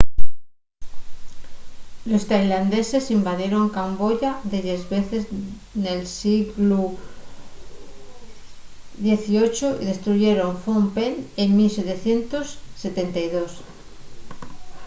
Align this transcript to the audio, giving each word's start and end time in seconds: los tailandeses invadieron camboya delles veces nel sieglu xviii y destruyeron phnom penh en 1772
los 2.11 2.23
tailandeses 2.31 3.11
invadieron 3.17 3.65
camboya 3.77 4.31
delles 4.51 4.81
veces 4.93 5.23
nel 5.83 6.01
sieglu 6.17 6.83
xviii 9.05 9.69
y 9.81 9.83
destruyeron 9.91 10.53
phnom 10.63 10.85
penh 10.95 11.17
en 11.41 11.49
1772 11.57 13.51